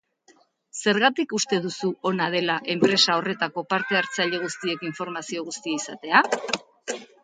[0.79, 6.29] Zergatik uste duzu ona dela enpresa horretako parte hartzaile guztiek informazio guztia izatea?